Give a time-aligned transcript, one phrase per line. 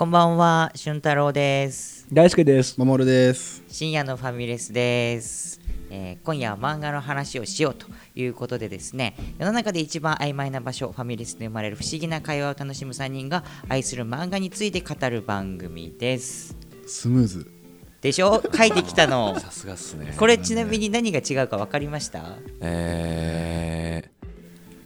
[0.00, 2.06] こんばんは、俊太郎です。
[2.10, 2.80] 大輔です。
[2.80, 3.62] 守です。
[3.68, 5.60] 深夜のファミレスです。
[5.90, 17.52] えー今夜は漫画の話をしようということでですね世の中で一番曖昧な場所ファミレスで生まれる不思議な会話を楽しむ3人が愛する漫画について語る番組ですスムーズ。
[18.00, 18.42] でしょ？
[18.56, 20.14] 書いてきたのさすがっすね。
[20.16, 22.20] これちなみに何が違うか分かりました？
[22.20, 22.22] い
[22.62, 24.10] え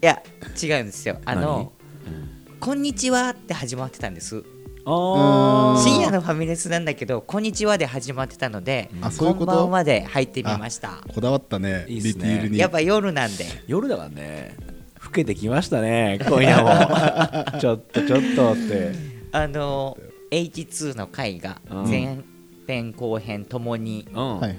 [0.01, 0.20] や
[0.60, 1.73] 違うんですよあの
[2.59, 4.42] 「こんにちは」って始まってたんです
[4.87, 9.52] 深夜のファミレスなんだけど「こんにちは」で始まってたのであそういうこと？
[9.52, 11.87] こんばんはで入ってみましたこだわったね。
[11.88, 12.59] いいっすねディティールに。
[12.59, 14.57] やっぱ夜なんで夜だからね。
[15.05, 16.19] 老けてきましたね。
[16.27, 16.70] 今夜も。
[17.60, 18.93] ちょっとちょっとって。
[19.33, 19.97] あの
[20.30, 22.19] H2 の回がうん前
[22.66, 24.41] 編後編ともにうん。
[24.41, 24.57] はいはい。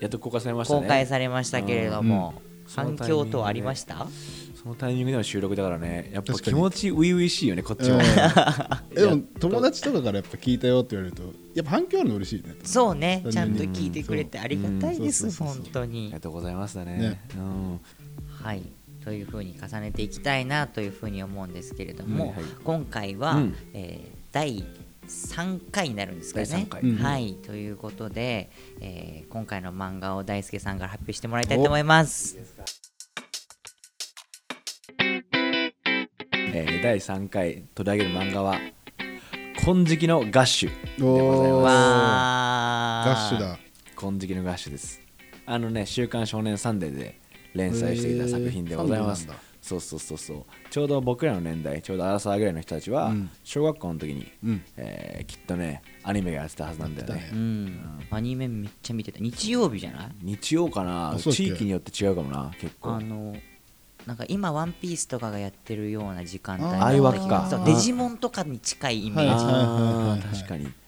[0.00, 0.80] やっと公開されましたね。
[0.82, 4.06] 公開されましたけれども、うん反響等ありました？
[4.62, 6.10] そのタイミングでの収録だからね。
[6.14, 7.98] やっぱ気持ち初々しいよね、こっちも。
[8.92, 11.22] え でも友達とかからやっぱ聞いたよって言われると
[11.54, 12.54] やっぱ反響あるの嬉しいね。
[12.64, 13.20] そうね。
[13.24, 13.30] うん。
[13.30, 16.96] ちゃんと聞いてくれてありがたいです本当あにりがとうございますだね。
[16.98, 17.20] ね。
[17.36, 17.80] うん。
[18.42, 18.62] はい。
[19.04, 22.44] というふうに重ねていきたいなというふうに思うんですけれども、はいはい。
[22.64, 23.54] 今回は、うん。
[23.74, 24.64] えー第
[25.08, 26.46] 3回になるんですかね。
[27.02, 27.34] はい。
[27.34, 32.36] ということで、えー今回の漫画を大輔さんから発表してもらいたいと思います。
[36.52, 38.58] えー第3回取り上げる漫画は
[39.64, 43.08] 「金色のガッシュ」でございます。
[43.08, 43.58] ガッシュだ。
[43.96, 45.00] 金色のガッシュです。
[45.46, 47.20] あのね「週刊少年サンデー」で
[47.54, 49.26] 連載していた作品でございます。
[49.26, 50.44] へーそうそうそうそう。
[50.70, 53.30] ちょうど僕らの年代ちょうどアラサーぐらいの人たちは、うん。
[53.44, 54.62] 小学校の時に、うん。
[54.76, 57.14] えーきっとねアニメがやってたはずなんだよね。
[57.14, 59.18] やってたうん、アニメめっちゃ見てた。
[59.20, 60.08] 日曜日じゃない？
[60.22, 61.12] 日曜かな？
[61.12, 61.44] あそうだっけ？
[61.44, 62.90] 地域によって違うかもな結構。
[62.96, 63.34] あの
[64.06, 67.50] なんか今「ワンピースとかがやってるような時間帯あーだった気があー。
[67.56, 69.70] そうデジモンとかに近いイメージ、はいはいはいあ
[70.10, 70.83] はいー確かに確かに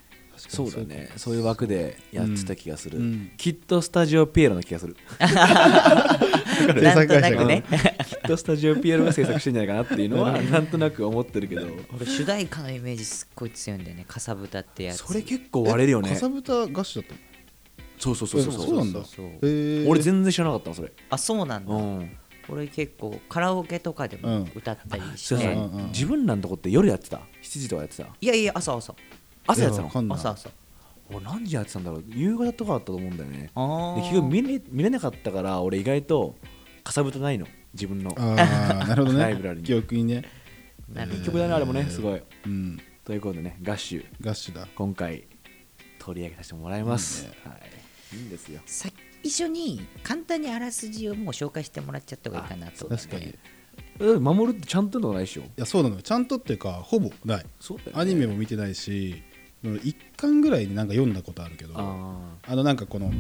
[0.49, 1.11] そうだね。
[1.17, 3.31] そういう枠でやってた気がする、うん。
[3.37, 4.97] きっとスタジオピエロの気がする。
[5.19, 7.65] なんとなくね。
[8.07, 11.67] きっとスタジオピエロが制作してんじゃないかなっていうのはなんとなく思ってるけど。
[11.95, 14.05] 俺主題歌のイメージすっごい強いんだよね。
[14.07, 14.99] かさぶたってやつ。
[14.99, 16.11] それ結構割れるよね。
[16.11, 17.17] かさぶたガッシュだった
[17.99, 18.53] そうそうそうそう。
[18.53, 19.01] えそうなんだ。
[19.05, 19.33] そうそうの。
[19.33, 19.89] へー。
[19.89, 20.93] 俺全然知らなかったのそれ。
[21.11, 22.11] あそうなんだ、うん。
[22.49, 24.53] 俺結構カラオケとかでもうん。
[24.55, 25.51] 歌ったりして、そうそう。
[25.51, 28.05] うんうん自分らのとこって夜やってた？7時とかやってた？
[28.21, 28.95] いやいや朝朝
[29.47, 30.15] 朝やってたの？
[30.15, 30.51] 朝朝。
[31.09, 32.05] 俺何時やってたんだろう。
[32.09, 33.39] 夕方とかだったと思うんだよね。
[33.39, 36.37] で結局見れ見れなかったから俺意外と
[36.83, 37.47] かさぶたないの。
[37.75, 38.15] 自分の。
[38.19, 39.25] ああなるほどね。
[39.25, 39.67] ライブラリに。
[39.67, 40.25] 記憶にね。
[40.93, 42.23] なるほど曲だねあれもねすごい。
[42.47, 42.81] うん。
[43.05, 44.07] ということでねガッシュ。
[44.21, 44.67] ガッシュだ。
[44.75, 45.29] 今回
[45.99, 47.27] 取り上げさせてもらいます。
[47.45, 47.53] は
[48.13, 48.17] い。
[48.17, 48.61] いいんですよ。
[48.67, 48.93] 最
[49.25, 53.34] 初に簡単にあらすじをもう紹介してもらっちゃった方がいいかなと確かに。
[53.99, 55.43] 守るってちゃんとのないでしょ？
[55.57, 56.03] やそうなのよ。
[56.03, 57.47] ちゃんとっていうかほぼない。
[57.61, 58.03] そうだよね。
[58.03, 59.23] アニメも見てないし、
[59.82, 62.16] 一巻ぐらいになんか読んだことあるけど、あ
[62.47, 63.10] あのなんかこの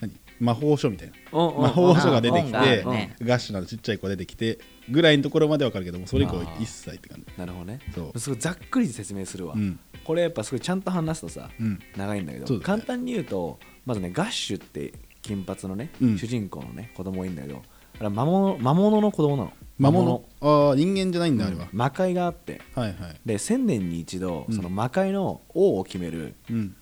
[0.00, 0.12] 何？
[0.40, 1.14] 魔法書みたいな。
[1.30, 3.16] ー魔法書が出てきて、ね。
[3.22, 4.58] ガッシュなのちっちゃい子出てきて
[4.90, 7.38] ぐらいのところまでわかるけどもそれ以降一切って感じ。
[7.38, 7.78] なるほどね。
[7.94, 8.18] そう。
[8.18, 9.78] すごいざっくり説明するわ、うん。
[10.04, 11.78] これやっぱすごいちゃんと話すとさうん。
[11.96, 12.60] 長いんだけどね。
[12.60, 16.18] 簡単に言うとまずねガッシュって金髪のね、うん。
[16.18, 17.62] 主人公のね子供いいんだけど
[17.94, 20.24] あれは魔物魔物の子供なの魔物。
[20.40, 22.60] ああ人間じゃないんだあれは、魔界があって。
[22.74, 23.20] はいはい。
[23.26, 24.54] で1000年に一度うん。
[24.54, 26.76] その魔界の王を決める、うん。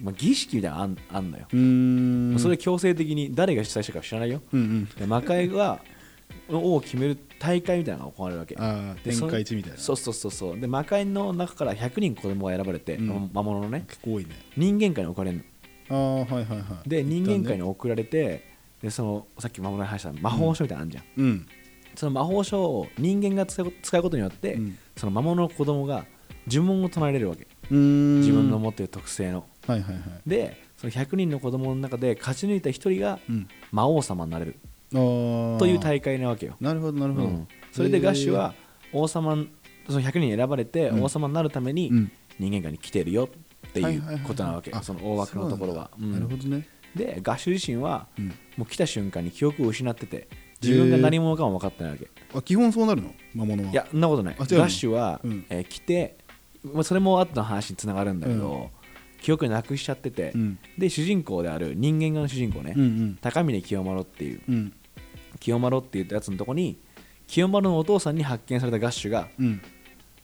[0.00, 2.38] まあ、儀式みたいなのあんあんのよ、うーん。
[2.38, 4.42] それ強制的に誰が主催したか知らないよ。
[4.52, 4.84] うんうん。
[4.86, 5.80] で魔界が
[6.50, 8.56] の王を決める大会みたいなのが行われるわけ。
[8.58, 9.78] ああ天でそ下一みたいな。
[9.78, 10.60] そうそうそうそう。
[10.60, 13.30] で魔界の中から100人子供が選ばれて、うん。
[13.32, 13.84] 魔物のね。
[13.88, 14.30] 結構多いね。
[14.56, 15.44] 人間界に置かれるの。
[15.90, 16.88] ああはいはいはい。
[16.88, 18.44] で人間界にの送られて
[18.82, 21.46] でそのさっき魔物に話した魔法書みたいなのあるじゃん、うん
[21.98, 24.78] その魔法書を人間が使うことによって、うん。
[24.96, 26.04] その魔物の子供が
[26.46, 27.48] 呪文を唱えれるわけ。
[27.70, 29.46] 自分の持っている特性の。
[29.66, 30.02] はいはいはい。
[30.24, 33.48] でその100人の子供の中で勝ち抜いた1人がうん。
[33.72, 34.60] 魔王様になれる。
[34.94, 34.96] あ
[35.56, 37.48] あという大会なわけよ、なるほどなるほど、うん。
[37.72, 38.54] それでガッシュは
[38.92, 39.36] 王様
[39.88, 41.02] その100人選ばれてうん。
[41.02, 42.12] 王様になるためにうん。
[42.38, 43.28] 人間界に来てるよ
[43.66, 45.90] っていうはいはいはいことなわけあその大枠のところは。
[45.98, 46.68] なるほどね。
[46.94, 48.28] でガッシュ自身はうん。
[48.56, 50.28] もう来た瞬間に記憶を失ってて
[50.62, 52.08] 自分が何者かも分かってないわけ。
[52.34, 53.14] あ基本そうなるの？
[53.34, 53.70] 魔物は。
[53.70, 54.36] いやそんなことない。
[54.38, 54.64] ガあ違うの？
[54.66, 55.46] ッシュは、うん。
[55.50, 56.16] えー来て
[56.64, 58.66] まあそれも後の話につながるんだけど、うん。
[59.22, 60.58] 記憶なくしちゃってて、うん。
[60.76, 63.18] で主人公である人間側の主人公ね、うんうん。
[63.20, 64.72] 高峰清丸っていううん。
[65.40, 66.78] 清丸っていうやつのとこに
[67.26, 69.60] 清丸のお父さんに発見されたガッシュが、うん。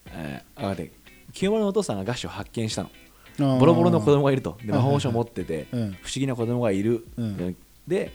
[0.09, 0.93] えーあ待って
[1.33, 2.91] 清丸のお父さんがガッシュを発見したの。
[3.39, 3.59] あー。
[3.59, 4.57] ボロボロの子供がいると。
[4.65, 4.87] ではいはいはい。
[4.87, 5.81] 魔法書を持ってて、うん。
[5.81, 7.57] 不思議な子供がいる、うん。
[7.89, 8.13] で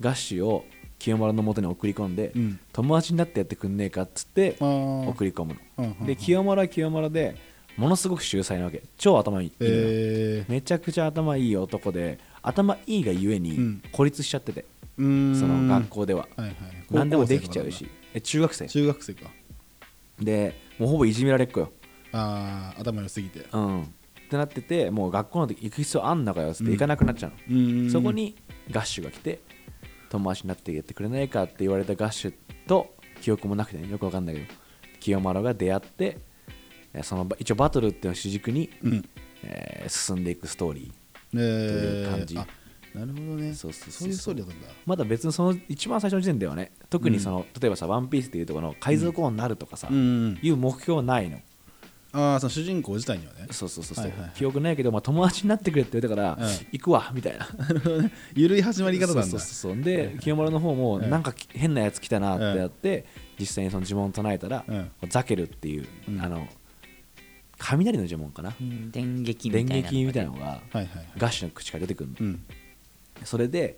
[0.00, 0.64] ガッシュを
[1.04, 2.58] 清丸の元に送り込んで、うん。
[2.72, 6.06] 友達になってやってくんねえかっつって送り込むの。
[6.06, 7.36] で清丸は清丸で
[7.76, 8.82] ものすごく秀才なわけ。
[8.96, 13.82] 超頭いいえめちゃくちゃ頭いい男で頭いいがゆえにうん。
[13.92, 14.64] 孤立しちゃってて、
[14.96, 16.26] その学校では。
[16.38, 16.56] はいはい。
[16.90, 17.86] 何でもできちゃうし。
[18.14, 18.66] え中学生。
[18.66, 19.30] 中学生か。
[20.18, 21.70] でもうほぼいじめられっ子よ。
[22.12, 23.44] ああ頭良すぎて。
[23.52, 23.82] うん。
[23.82, 23.86] っ
[24.30, 26.72] てなっててもう学校なんて行く必要あんのかよっつってうん。
[26.72, 27.90] 行かなくなっちゃうの、うーん。
[27.90, 28.34] そこに
[28.70, 29.40] ガッシュが来て
[30.14, 32.34] 友達になってやってくれないかって言われたガッシュ
[32.66, 34.46] と記憶もなくてねよくわかんないけど
[35.00, 36.18] 清丸が出会って
[36.94, 39.04] えその一応バトルっていうのを主軸に、うん。
[39.42, 40.92] えー進んでいくストーリー
[41.34, 42.38] えー、いう感じ。
[42.38, 42.46] あ
[42.94, 43.52] なるほどね。
[43.54, 44.74] そうそうそういうストーリーだったんだ。
[44.86, 50.00] まだ別にその一番最初の時点ではね特にその、例えばさ「ワンピースっていうところの海賊王になるとかさ、うんう
[50.30, 50.38] ん。
[50.40, 51.40] いう目標はないの
[52.16, 53.48] ああその主人公自体にはね。
[53.50, 54.30] そうそうそうそう、はいはいはい。
[54.34, 56.66] 記憶ないけど、まあ、友達になってくれって言われたから、うん。
[56.70, 57.48] 行くわみたいな。
[58.34, 59.22] ゆるい始まり方なんだ。
[59.24, 61.10] そうそうそうで清丸の方もうん。
[61.10, 63.04] なんかき変なやつ来たなってやって、
[63.38, 64.90] 実際にその呪文を唱えたら、うん。
[65.08, 66.20] ザケルっていう、うん。
[66.20, 66.46] あの
[67.58, 68.90] 雷の呪文かな、うん。
[68.92, 70.90] 電撃みたいな電撃みたいなのがはいはいはい。
[71.18, 72.44] ガッシュの口から出てくるの、うん。
[73.24, 73.76] それで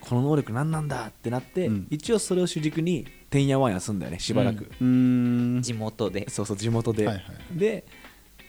[0.00, 1.86] この能力何なんだってなって、うん。
[1.90, 5.62] 一応それを主軸にてんやわんやすんだよねしばらく、うーん。
[5.62, 6.28] 地元で。
[6.28, 7.24] そうそう地元で、はいはい。
[7.24, 7.84] はいで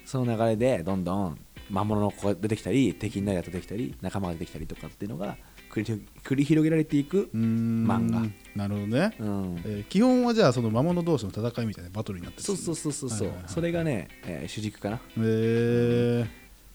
[0.03, 1.39] その流れでどんどん
[1.69, 5.37] 魔物の子が出てきたり敵になるやつが出てきたり仲間が出てきたりとかっていうのが
[5.71, 8.27] 繰り繰り広げられていく漫画。
[8.55, 9.61] なるほどね、うん。
[9.63, 13.53] えー基本はじゃあその魔物同士の戦いみたいなバトルになってるそうそうそうそうそう、はいはいはい。
[13.53, 14.95] それがね、えー主軸かな。
[14.97, 16.25] へえ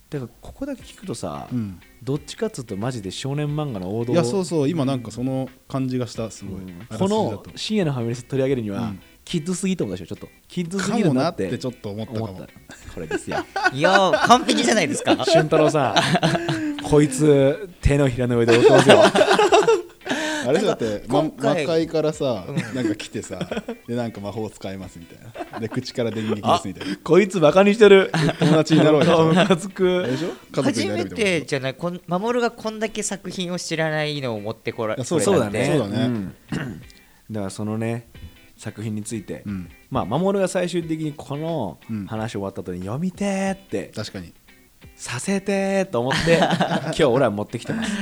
[0.08, 1.80] だからここだけ聞くとさ、うん。
[2.02, 6.86] どっちかっつうとマジで少年漫画の王道いやそうそう今なんかその感じがしたすごい、うん。
[6.86, 9.00] このと深夜のファミレス取り上げるには、うん。
[9.24, 10.28] キッズすぎと思うでしょちょっと。
[10.46, 12.24] キッズすかぎるもなっなっててちょっと思ったかも。
[12.26, 12.46] 思った。
[12.94, 13.38] これですよ。
[13.74, 15.16] いやー完璧じゃないですか。
[15.24, 16.76] 俊太郎さん。
[16.88, 19.02] こいつ手のひらの上で踊ってますよ
[20.46, 22.44] あれだって、ま、魔界からさ、
[22.74, 23.38] なんか来てさ
[23.86, 25.18] でなんか魔法使えますみたい
[25.52, 25.60] な。
[25.60, 26.96] で口から電撃ですみたいな。
[27.02, 28.12] こいつバカにしてる。
[28.38, 29.56] 友達になろうよ。
[29.56, 30.06] つく
[30.52, 36.06] 初めてなじゃないこん守がこんだけ作品を知らないのを持ってこらいやそうそうだねそうだね。
[36.06, 36.34] ん。
[37.30, 38.08] だからそのね
[38.56, 39.68] 作品について、うん。
[39.90, 42.06] まあ守が最終的にこのうん。
[42.06, 43.92] 話終わった後に読みてーって。
[43.94, 44.32] 確かに
[44.96, 46.38] させてーと思って
[46.86, 47.92] 今日俺は持ってきてます。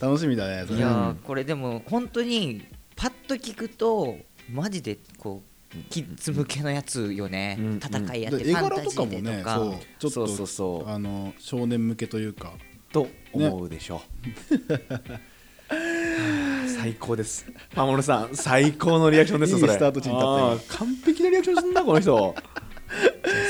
[0.00, 2.66] 楽しみだねいやこれでも本当に
[2.96, 4.18] パッと聞くと
[4.50, 5.52] マジでこう
[5.88, 9.04] キッズ向けのやつよね、うん戦いやってで絵ファンタジ柄とか。
[9.06, 10.10] もねそう。
[10.10, 12.52] ちょっとそうあの少年向けというか。
[12.92, 14.02] と思うでしょ。
[14.50, 14.50] う、
[16.68, 17.46] 最高です。
[17.74, 19.72] 守さん最高のリアクションですよそれ。
[19.72, 22.34] いいスタート地に立ったよあー完璧なリアクションすんなこの人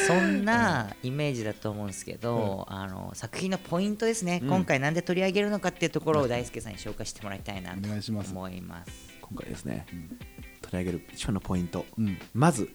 [0.07, 4.49] そんなイメージだと思うんですけど、あの作品のポイントですね、うん。
[4.49, 8.33] 今回なんで取り上げるのかっていうところを大輔さんに紹介してもらいたいなお願いします。
[8.33, 8.93] と思います。
[9.21, 9.87] 今回ですね、
[10.61, 12.19] 取り上げる一番のポイント、うん。
[12.35, 12.69] まず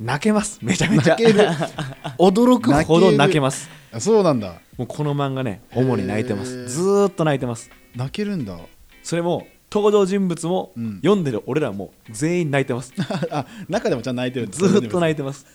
[0.00, 0.58] 泣けます。
[0.62, 1.16] めちゃめちゃ。
[1.16, 1.46] 泣ける。
[2.18, 3.68] 驚くほど泣けます。
[3.92, 4.54] あそうなんだ。
[4.78, 6.68] もうこの漫画ね主に泣いてます。
[6.68, 7.70] ずーっと泣いてます。
[7.94, 8.58] 泣けるんだ。
[9.02, 10.96] それも登場人物も、うん。
[11.02, 12.94] 読んでる俺らも全員泣いてます。
[13.30, 15.46] あ中でもちゃんと泣いてるずーっと泣いてます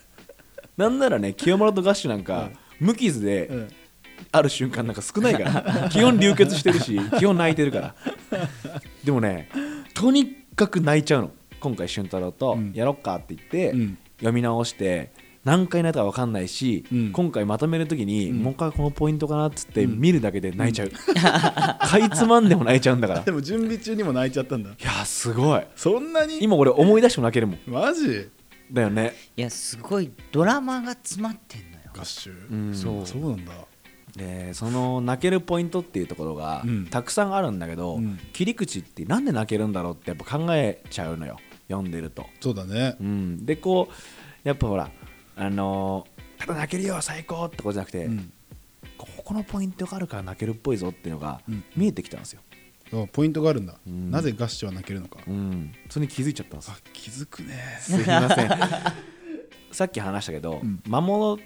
[0.76, 2.50] なんならね清丸とガッシュなんか、
[2.80, 3.68] 無傷で、うん。
[4.32, 5.88] ある瞬間なんか少ないから。
[5.90, 7.94] 基本流血してるし 基本泣いてるから。
[9.04, 9.48] でもね
[9.94, 11.30] とにかく泣いちゃうの。
[11.60, 12.72] 今回俊太郎とうん。
[12.74, 13.98] やろっかって言って、うん。
[14.18, 15.12] 読み直して
[15.44, 17.12] 何回泣いたか分かんないし、うん。
[17.12, 18.38] 今回まとめるときに、うん。
[18.38, 19.98] もう一回このポイントかなっつってうん。
[20.00, 20.90] 見るだけで泣いちゃう、
[21.86, 23.20] かいつまんでも泣いちゃうんだから。
[23.20, 24.70] いでも準備中にも泣いちゃったんだ。
[24.82, 25.62] やすごい。
[25.76, 26.42] そんなに？
[26.42, 27.58] 今俺思い出しても泣けるもん。
[27.66, 28.28] マジ？
[28.72, 29.14] だよね。
[29.36, 31.90] いやすごいドラマが詰まってんのよ。
[31.96, 32.74] 合集うん。
[32.74, 33.06] そう。
[33.06, 33.52] そうなんだ。
[34.16, 36.86] でその泣けるポイントっていうところが、うん。
[36.86, 38.18] たくさんあるんだけど、うん。
[38.32, 41.38] 切り口ってなんで泣けるんだろうってやっぱ考えちゃうのよ。
[41.68, 42.96] 読んでると、そうだね。
[43.00, 44.90] うん、でこうやっぱほら
[45.34, 48.32] あのーただ泣けるよ最高ってことじゃなくて、うん。
[48.96, 51.64] ここのポイントがあるから泣けるっぽいぞっていうのがうん。
[51.76, 52.45] 見えてきたんですよ、あ
[53.12, 53.74] ポイントがあるんだ。
[53.86, 54.10] うん。
[54.10, 55.18] なぜガッシュは泣けるのか。
[55.26, 56.70] うん、それに気づいちゃったんです。
[56.70, 57.54] あ気づくね。
[57.80, 58.50] すいません。
[59.72, 60.80] さっき話したけど、うん。
[60.86, 61.38] 魔物っ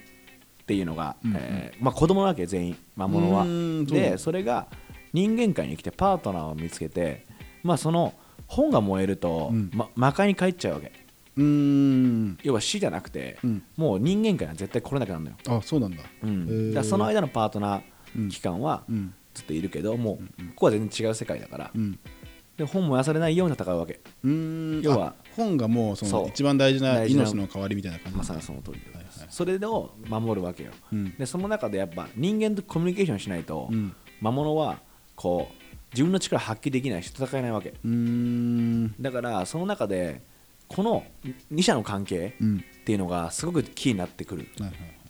[0.66, 1.30] ていうのが、うん。
[1.30, 1.36] うん。
[1.38, 2.76] えーまあ、子供なわけ全員。
[2.96, 3.44] 魔物は。
[3.86, 4.68] でそれが
[5.12, 7.24] 人間界に来てパートナーを見つけて、
[7.62, 8.14] まあ、その
[8.46, 9.70] 本が燃えると、うん。
[9.74, 10.92] ま、魔界に帰っちゃうわけ。
[11.36, 12.38] うーん。
[12.42, 13.62] 要は死じゃなくて、うん。
[13.76, 16.02] もう人間界には絶対来れなくなるのよ、あそうなんだ。
[16.22, 16.74] うん。
[16.74, 21.98] だその間のパートナー期間はうんずっといるけどもうここは全然違う世界だから、うん。
[22.56, 24.00] で本燃やされないように戦うわけ。
[24.22, 29.04] 要はあ本がもうその一番大事な命の代わりみたいな感じまさにその通りではいはい。
[29.30, 30.72] それを守るわけよ。
[30.92, 31.16] うん。
[31.16, 33.94] でその中でやっぱ人間とコミュニケーションしないと、うん。
[34.20, 34.80] 魔物は
[35.16, 35.54] こう
[35.92, 37.74] 自分の力発揮できないし戦えないわけ。
[39.00, 40.22] だからその中で
[40.68, 41.04] この
[41.52, 42.64] 2者の関係うん。
[42.80, 44.48] っていうのがすごくキーになってくる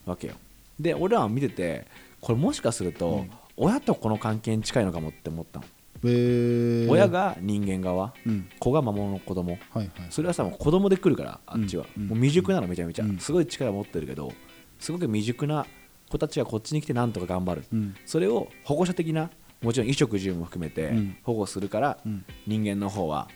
[0.05, 0.35] わけよ。
[0.79, 1.87] で俺らは見てて
[2.21, 3.25] これもしかすると、
[3.63, 5.67] 親と子の関係に近いのかもって思ったの、
[6.03, 6.91] えー。
[6.91, 8.49] 親が人間側うん。
[8.59, 9.53] 子が魔物の子供。
[9.53, 9.91] はいはい。
[10.09, 13.19] それはさもう子供で来るからあっちは、うんもう未熟なのめちゃめちゃ、うん。
[13.19, 14.33] すごい力持ってるけど
[14.79, 15.67] すごく未熟な
[16.09, 17.95] 子たちがこっちに来てなんとか頑張る、うん。
[18.07, 21.17] それを保護者的なもちろん衣食住も含めてうん。
[21.23, 22.25] 保護するから、うん。
[22.47, 23.29] 人間の方は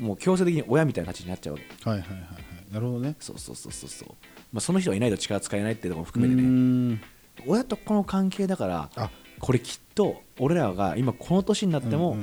[0.00, 1.90] もう強制的に親みたいな立ちになっちゃうわけ。
[1.90, 2.24] はいはいはいは
[2.70, 2.72] い。
[2.72, 3.16] なるほどね。
[3.20, 4.08] そうそうそうそうそう、
[4.52, 7.00] まあ、その人がいないと力使えないっていうところもう含めてね。
[7.46, 9.10] 親と子の関係だからあ
[9.40, 12.16] これきっと俺らが今この年になっても、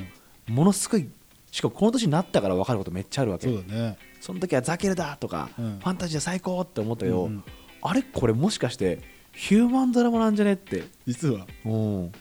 [0.48, 1.07] ものすごい
[1.55, 3.48] しかもこの年になったから分かることめっちゃあるわけ。
[3.48, 3.98] そうだね。
[4.19, 5.79] その時はザケルだとか、うん。
[5.79, 7.43] ファンタジー最高って思ったけど、うんうん。
[7.81, 9.00] あれこれもしかして
[9.31, 11.48] ヒューマンドラマなんじゃねって、実は。
[11.63, 12.12] うん、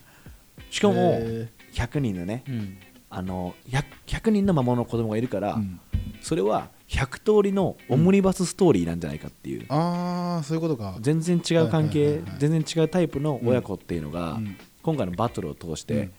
[0.70, 2.78] しかもへ100人のね、うん。
[3.10, 5.80] あの 100, 100人の魔物の子供がいるから、うん。
[6.22, 10.96] それは100通りのオムニバスストーリーなんじゃないかっていう、ああそういうことか。
[11.00, 16.12] 全然違う関係、全然違うタイプの親子っていうのが、うん今回のバトルを通してうん。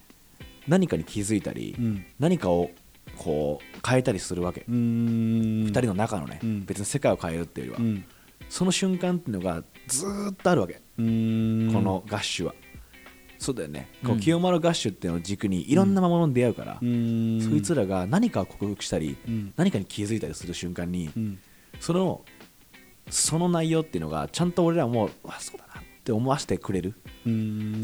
[0.68, 2.06] 何かに気づいたり、うん。
[2.20, 2.72] 何かを
[3.18, 5.68] こう変えたりするわけ、うーん。
[5.68, 6.66] 2人の中のね、うん。
[6.66, 8.06] 別に世界を変えるっていうよりは、うん。
[8.50, 12.56] その瞬間っていうのがずーっとあるわけ、このガッシュは。
[13.38, 16.86] そうだよね、こううん清丸ガッシュっていうのを軸にいろんな魔物に出会うから、そ
[17.56, 19.54] いつらが何かを克服したり、うん。
[19.56, 21.38] 何かに気づいたりする瞬間に、うん。
[21.80, 22.24] その
[23.10, 26.94] その内容っていうのがちゃんと俺らもうわそうだなって思わせてくれる、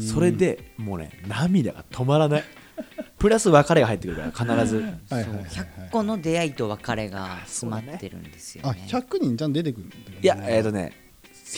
[0.00, 2.44] それでもうね涙が止まらない。
[3.18, 4.76] プラス別れが入ってくるから必ず。
[4.76, 5.44] はいはいはいはい。
[5.44, 8.84] 100個の出会いと別れが詰まってるんですよあね。
[8.86, 10.18] 100人ちゃんと出てくるんだよね。
[10.22, 10.92] いやえっ、とね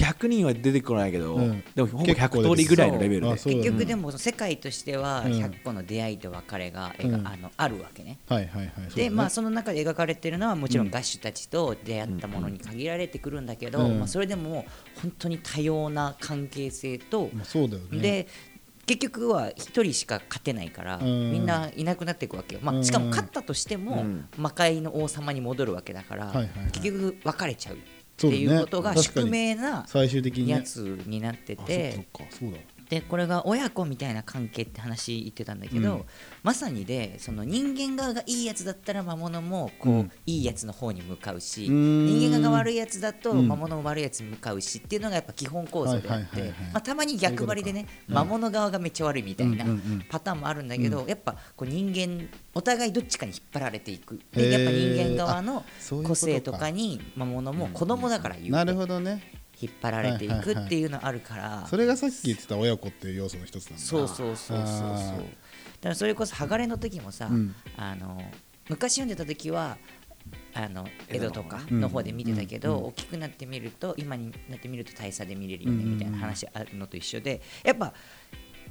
[0.03, 1.65] 100人は出てこないけど、うん。
[1.75, 3.33] でもほぼ結構100通りぐらいのレベルで。
[3.33, 7.27] 結局でも世界としてはうん100個の出会いと別れが描うん。
[7.27, 8.19] あのあるわけね。
[8.29, 13.99] はいはいはいそうだねでまあその中で描かれてるのはもちろんガッシュたちと出会ったものに限られてくるんだけど、うん。
[13.99, 14.67] まあ、それでも
[15.01, 17.99] 本当に多様な関係性と、まあそうだよね。
[18.01, 18.27] で
[18.87, 21.33] 結局は1人しか勝てないから、うん。
[21.33, 22.85] みんないなくなっていくわけよ、まあ、うん。
[22.85, 24.29] しかも勝ったとしても、うん。
[24.37, 26.33] 魔界の王様に戻るわけだから、
[26.73, 27.79] 結局別れちゃう
[28.14, 30.52] っていうことが宿命な最終的にね。
[30.52, 31.92] やつになってあて。
[31.92, 36.05] そっかそうだでこれが親子みたいな関係って話言ってたんだけど、うん。
[36.43, 40.11] まさにでその人間側がいいやつだったら魔物もこう、うん。
[40.26, 43.49] いいやつの方に向かうし人間側が悪いやつだとうん。
[43.49, 50.05] 魔物も悪いやつに向かうしっていうのがやっぱ基本構造であってたまに逆張りでね魔物側がめっちゃ悪いみたいなうんうんうん。
[50.09, 54.21] パターンもあるんだけど、やっぱこう人間お互いどっちかに引っ張られていく。
[54.33, 55.64] でやっぱ人間側の
[56.05, 61.66] 個性とかに魔物も子供だから言うなるほどね引っ張られていくっていうのあるから。
[61.68, 63.78] それがさっき言ってた親子っていう要素の一つなんだ。
[63.78, 64.66] そうそうそうそう。
[64.66, 67.54] そうだからそれこそ鋼の時もさ、うん。
[67.76, 68.23] あの
[68.68, 69.76] 昔読んでた時は
[70.54, 71.80] あの江戸とかうん。
[71.80, 72.87] の方で見てたけど、うん。
[72.87, 77.94] 大きくなってみると今になってみると大差で見れるよねうんみたいな話あるのと一緒でやっぱ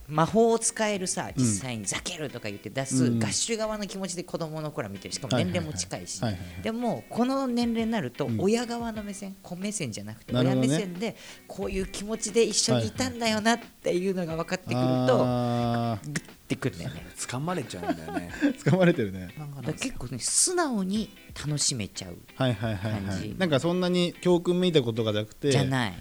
[0.08, 1.44] 魔法を使えるさうん。
[1.44, 3.20] 実際に「ザケル」とか言って出す、うん。
[3.20, 6.22] ガッシュ側の気持ちで子供の頃は見てるしかも年齢も近いし。
[6.62, 8.42] でもこの年齢になるとうん。
[8.42, 11.16] 親側の目線子目線じゃなくて親目線で
[11.48, 17.08] こういう気持ちで一緒にいたんだよなっていうのが分かってくるとあグッてくるんだよね。
[17.16, 18.30] 掴まれちゃうんだよね。
[18.42, 19.34] ー 掴まれてるね。
[19.38, 21.10] だから結構ね素直に
[21.46, 23.30] 楽しめちゃうはいはいはいは感じ。
[23.30, 25.94] いなんかそんなに教訓めいたことがなくてじゃない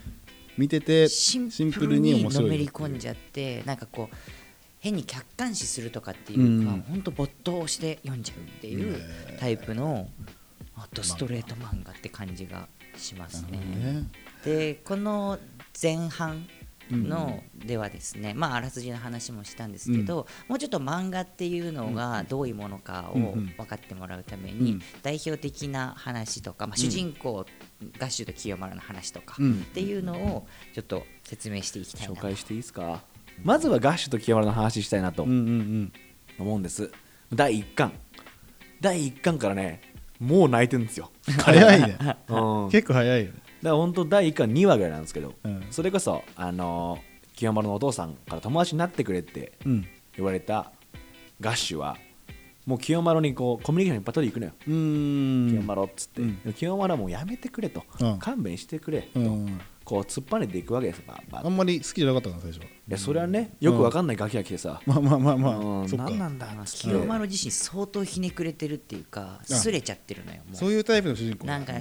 [0.59, 4.16] 見ててシンプルにのめり込んじゃってなんかこう
[4.80, 6.85] 変に客観視するとかっていうか、うん。
[6.88, 9.00] ほんと没頭して読んじゃうっていう
[9.38, 10.09] タイプの
[10.75, 12.66] あとストレート漫画って感じが
[12.97, 13.59] しますね。
[13.59, 14.04] ね。
[14.44, 15.38] でこの
[15.80, 16.47] 前半
[16.91, 23.19] のではですね、まああらすじの話もしたんですけど、もうちょっと漫画っていうのがどういうものかを
[23.57, 24.83] 分かってもらうためにうん。
[25.03, 27.47] 代表的な話とか、まあ、主人公
[27.99, 29.53] ガッシュと清丸の話とかうん。
[29.53, 32.15] っていうのをちょっと説明していきたいなと。
[32.15, 33.01] 紹介していいですか？
[33.43, 35.39] まずはガッシュと清原の話したいなと思う
[36.59, 36.91] んです。
[37.33, 37.93] 第1巻。
[38.81, 39.81] 第1巻からね
[40.19, 41.11] もう泣いてるんですよ。
[41.39, 41.97] 早いね。
[42.29, 42.71] うん。
[42.71, 43.39] 結構早いよね。
[43.39, 45.64] だから本当第1巻2話ぐらいなんですけど、うん。
[45.71, 49.87] それこそあのー清丸のお父さんから友達になってくれってうん。
[50.16, 50.71] 言われた
[51.40, 51.97] ガッシュは
[52.66, 56.52] もう清丸にこうコミュニケーションいっぱい取りに行くのよ、清丸っつって、うん。
[56.52, 58.19] 清丸はもうやめてくれと、うん。
[58.19, 61.47] 勘弁してくれと、うんこう突っぱねていくわけですバーバー。
[61.47, 65.85] あんまり好きじゃなかったな最初いやそれはねよくわかんないガキが来てさ、まあまあまあまうん。
[65.85, 66.05] あそっか。
[66.05, 71.47] 何なんだ清丸自身相当ひねくれてるっていうかすれちゃってるのよもそういうタイプの主人公。
[71.47, 71.73] なんか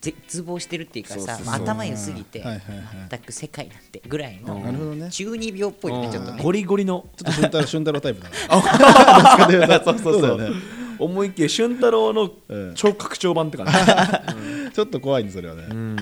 [0.00, 1.44] 絶望してるっていうかそうそうそう。
[1.44, 2.86] さまあ頭良すぎてはいはいはい。
[3.10, 5.10] 全く世界なんてぐらいのなるほどね。
[5.10, 6.42] 中二病っぽいよねちょっとね。
[6.42, 7.06] ゴリゴリの。
[7.16, 9.80] ちょっと俊太郎俊太郎タイプだな。
[9.84, 10.56] そうそうそうだよね
[10.98, 12.74] 思いっきり俊太郎のうん。
[12.74, 13.72] 超拡張版って感じ、
[14.74, 15.66] ちょっと怖いねそれはね。
[15.70, 15.96] うん。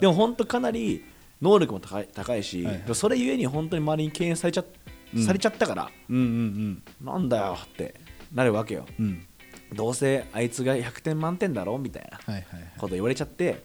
[0.00, 1.04] でも本当かなり
[1.40, 2.94] 能力も高い高いし、はいはい。
[2.94, 4.64] それゆえに本当に周りに敬遠されちゃ,、
[5.14, 5.24] うん。
[5.24, 7.94] されちゃったからうんうんなんだよって
[8.34, 8.86] なるわけよ。
[8.98, 9.04] うん。
[9.04, 9.26] うん
[9.74, 12.72] どうせあいつが100点満点だろみたいなはいはいはい。
[12.78, 13.62] こと言われちゃって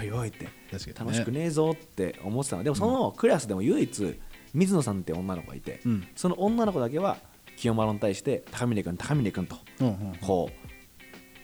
[0.00, 1.12] おいおいって確かにね。
[1.12, 2.62] 楽しくねえぞって思ってたの。
[2.64, 4.18] でもそのクラスでも唯一
[4.54, 6.06] 水野さんって女の子がいて、うん。
[6.16, 7.18] その女の子だけは
[7.56, 10.14] 清丸に対して高峰君高峰君とうんうん。
[10.22, 10.67] こう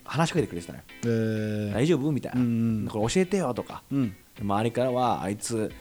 [0.04, 1.72] 話しかけてくれてたのよ、えー。
[1.74, 2.12] 大丈夫？
[2.12, 2.50] みたいな、うんう
[2.84, 2.88] ん。
[2.88, 3.82] これ教えてよとか。
[3.90, 4.16] うん。
[4.40, 5.72] 周りからはあいつ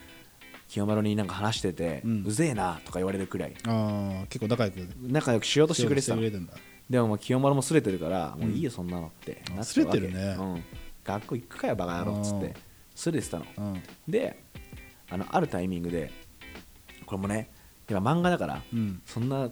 [0.70, 3.54] 清丸になんか話してて、ううんぜえなとか言われるくらい。
[3.68, 6.16] ああ結構仲良く仲良くしようとしてくれてた。
[6.90, 9.42] でももう清丸もすれてるから、もういいよそんなのって。
[9.64, 10.36] すれてるね。
[10.38, 10.64] うん、
[11.04, 12.56] 学校行くかよバカ野郎っつっうんて
[12.96, 13.46] すれてたの。
[13.58, 14.40] うんで
[15.10, 16.12] あのあるタイミングで
[17.06, 17.50] これもね
[17.90, 19.02] 今漫画だから、うん。
[19.06, 19.50] そんな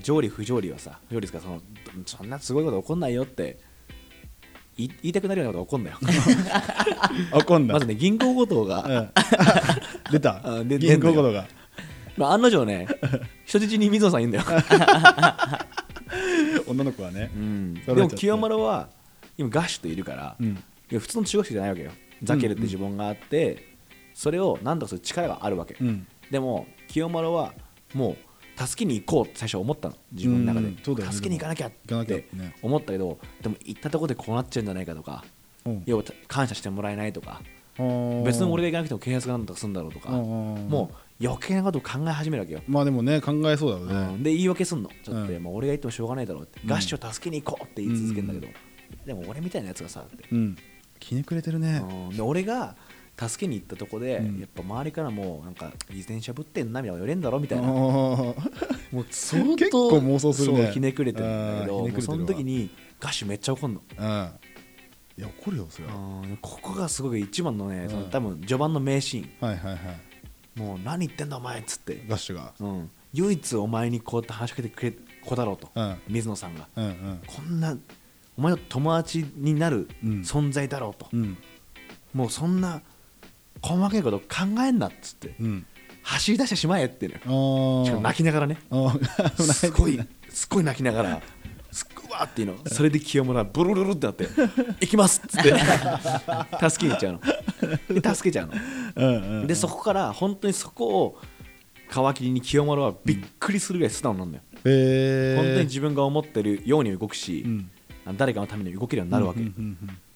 [0.00, 1.60] 条理不条理はさ不条理ですかその
[2.06, 3.58] そんなすごいこと起こんないよって
[4.76, 5.98] 言い言いたくなるようなこと起こんなよ。
[7.32, 7.74] 怒んだ。
[7.74, 9.10] まずね銀行強盗が、うん。
[10.12, 10.40] 出た。
[10.44, 11.46] あで銀行ことが。
[12.16, 12.86] まあ、案の定ね
[13.44, 14.44] 人質に水野さんいるんだよ、
[16.68, 17.30] 女の子はね。
[17.34, 18.88] うん、でも清丸は
[19.36, 20.48] 今ガッシュといるから、うん。
[20.90, 21.90] いや普通の中学生じゃないわけよ。
[22.22, 23.74] ザケルって自分があって、
[24.14, 26.06] それを何とかする力があるわけ、うん。
[26.30, 27.52] でも清丸は
[27.94, 28.16] もう
[28.56, 29.96] 助けに行こうって最初思ったの。
[30.12, 30.76] 自分の中で、ね。
[31.12, 31.94] 助けに行かなきゃって
[32.32, 32.56] ね。
[32.62, 35.24] 思ったけどでも行ったところでこうなっちゃうんじゃないかとか
[35.64, 35.82] うん。
[35.86, 37.40] 要は感謝してもらえないとか
[38.24, 44.18] 別に俺が行かなくても警察が何とかするんだろうとかもう余計なことを考え始めるわけよ、まあでもね考えそうだろううん。
[44.18, 44.90] ねで言い訳すんの。
[45.02, 45.42] ちょっと、うん。
[45.42, 46.68] もう俺が言ってもしょうがないだろうって、うん。
[46.68, 48.52] ガッシュを助けに行こうって言い続けるんだけど、
[49.06, 50.24] でも俺みたいなやつがさって。
[51.22, 51.82] くれてるね。
[52.10, 52.16] うん。
[52.16, 52.76] で俺が
[53.16, 54.40] 助けに行ったとこで、うん。
[54.40, 57.00] やっぱ周りからもなんか自転車ぶってんなみたいな。
[57.00, 58.34] 寄れんだろみたいなも
[58.92, 60.70] う相当結構妄想するね。
[60.72, 63.82] ひねくれてるんだけどその時にガッシュめっちゃ怒んの。
[63.98, 64.30] うん。
[65.16, 65.94] いや怒るよそれは。
[65.94, 69.78] うんここがすごく一番のね、そのうん多分序盤の名シーはいはいはい。
[70.60, 72.52] ンもう何言ってんだお前っつって、ガッシュが。
[72.60, 75.96] うん、唯一お前にこうやって話しかけてくれる子だろうと、うん。
[76.08, 76.68] 水野さんが。
[76.76, 77.20] うんうん。
[77.26, 77.76] こんな
[78.36, 80.10] お前の友達になるうん。
[80.22, 81.36] 存在だろうと、うん。
[82.12, 82.82] もうそんな
[83.64, 85.66] 細かいこと考えんなっつってうん。
[86.02, 87.82] 走り出してしまえっていうのよ。
[87.82, 88.58] あしかも泣きながらね。
[88.70, 89.98] あすごい
[90.28, 91.22] すっごい泣きながら
[91.72, 92.56] すっわーっていうの。
[92.66, 94.28] それで清村はブルルルってなって
[94.80, 95.50] 「行きます」っつって
[96.70, 98.52] 助けに行っちゃうので助けちゃうの
[98.96, 101.18] うんうんでそこから本当にそこを
[101.88, 107.70] 皮切りに清丸はびっくりするぐらい素直なんだよ、えー本当に自分が思ってるように動くし、うん
[108.18, 109.40] 誰かのために動けるようになるわけ、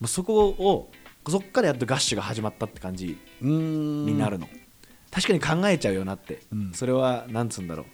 [0.07, 0.91] そこを
[1.29, 4.07] そこからやっとガッシュが始まったって感じうんうん。
[4.07, 4.49] になるの、
[5.11, 6.73] 確かに考えちゃうよなって、うん。
[6.73, 7.87] それはなんつうんだろう。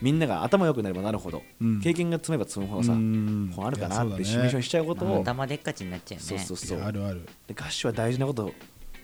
[0.00, 1.80] みんなが頭良くなればなるほど、うん。
[1.80, 3.52] 経験が積めば積むほどさ、うん。
[3.54, 6.38] こうあるかなってシミュレーションしちゃうことを、頭でっかちになっちゃうよね。
[6.44, 6.80] そうそうそう。
[6.82, 7.26] あるある。
[7.46, 8.48] でガッシュは大事なことを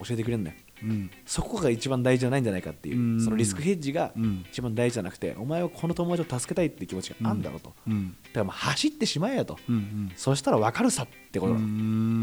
[0.05, 1.11] 教えてくれるんだようん。
[1.27, 3.21] そこが一番大事じゃないんじゃないかっていう、うん。
[3.21, 4.45] そのリスクヘッジがうん。
[4.51, 8.17] 一番大事じゃなくて、お前はこの友達を助けたいっていう気持ちがあるんだろうと、うん。
[8.25, 11.69] だからまあ走ってしまえよと、うんそしたら分かるさってことなの、う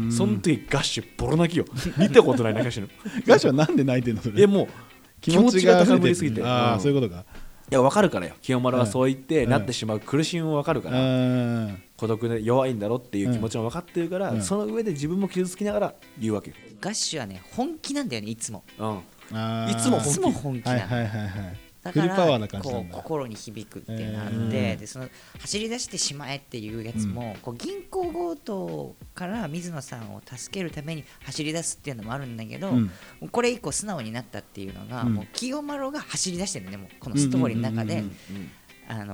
[0.08, 0.12] ん。
[0.12, 1.64] その時ガッシュボロ泣きよ。
[1.98, 2.90] 見たことない泣かしてる
[3.26, 4.42] ガッシュはなんで泣いてんのそれ。
[4.42, 4.68] えもう
[5.20, 6.42] 気持ちが高ぶりすぎて。
[6.42, 6.80] ああうん。
[6.80, 7.24] そういうことか
[7.68, 8.34] いや分かるからよ。
[8.42, 9.50] 清丸はそう言ってうん。
[9.50, 11.82] なってしまう苦しみも分かるかうら、ん。
[11.96, 14.42] 孤独で弱いんだろっていう気持ちも分かってるから、うん。
[14.42, 18.62] その上で自分も傷つきながら言うわけよ、ガッシュはね本気なんだよねいつも。
[18.78, 18.96] うん、
[19.70, 20.08] いつも本気。
[20.08, 25.08] いつも本気なの、はいはいはいはいだからこうん心に響くっていうのがあって、えーでその
[25.40, 32.72] 走り出してしまえっていうやつも、こう銀行強盗から水野さんを助けるために走り出すっていうのもあるんだけど、
[33.32, 35.14] これ以降素直になったっていうのが、うん。
[35.14, 38.02] もう清丸が走り出してるねもうこのストーリーの中で、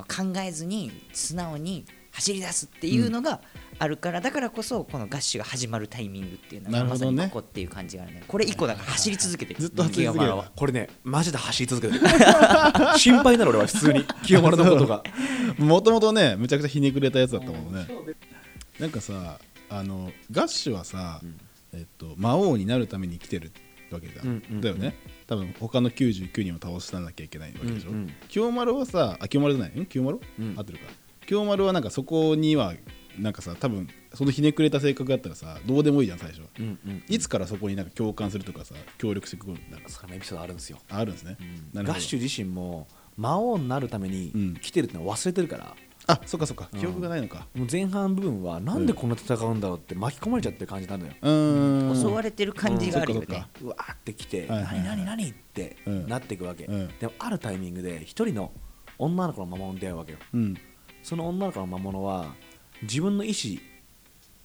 [0.07, 3.41] 考えずに素直に走り出すっていうのが
[3.83, 7.23] あるから、だからこそこのガッシュが始まるタイミングっていうのがまさなるほどね。
[7.25, 8.23] にここっていう感じがあるね。
[8.27, 10.25] これ以降だから走り続けてるずっと走り続ける。
[10.25, 10.51] 清丸は。
[10.55, 11.99] これねマジで走り続けてる
[12.97, 15.03] 心配なの俺は普通に清丸のことが。
[15.59, 17.87] もともとねむちゃくちゃひねくれたやつだったもんね。
[18.79, 21.21] なんかさあのガッシュはさ、
[21.73, 23.51] えっと、魔王になるために生きてる
[23.91, 24.95] わけじゃん、うんうんだよね。
[25.27, 28.13] 多分他の99人を倒さなきゃいけないわけでしょ、うんうん。
[28.29, 29.79] 清丸はさあ清丸じゃない？
[29.79, 29.85] ん？
[29.85, 30.53] 清丸、うん。
[30.57, 30.85] 合ってるか。
[31.25, 32.73] 清丸はなんかそこには
[33.19, 36.41] なんかさ多分そのひねくれた性格があったらさどうでもいいじゃん最初。
[36.59, 41.37] うんうんいつからそこになんか共感するとかさ協力してくるんだろうそのエピソードあるんですよ、ああるんですね、
[41.73, 41.93] なるほど。
[41.93, 44.53] ガッシュ自身も魔王になるためにうん。
[44.55, 45.75] 来てるってのは忘れてるから、
[46.07, 46.69] あそっかそっか。
[46.73, 46.79] うん。
[46.79, 47.47] 記憶がないのか。
[47.53, 51.95] もう前半部分はなんでこんな戦うんだろうって巻き込まれちゃってる感じになるのよ、うーん。
[52.01, 53.27] 襲われてる感じがあるよね。
[53.29, 54.77] そっかうわーってきて、はいはいはい。
[54.83, 56.07] 何何何ってうん。
[56.07, 56.87] なっていくわけ、うん。
[56.99, 58.51] でもあるタイミングで一人の
[58.97, 60.17] 女の子の魔物に出会うわけよ。
[60.33, 60.57] うん。
[61.03, 62.33] その女の子の魔物は
[62.83, 63.59] 自分の意思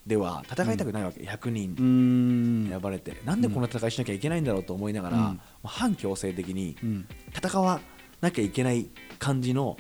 [0.07, 2.69] では戦いたくないわけ、100う人ん。
[2.71, 5.41] 選ばれて、なんでこんな戦いしなきゃいけないんだろうと思いながら、うん。
[5.65, 7.07] 反強制的にうん。
[7.37, 7.81] 戦わ
[8.21, 8.87] なきゃいけない
[9.19, 9.77] 感じの